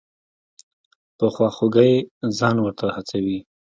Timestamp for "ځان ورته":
2.37-2.85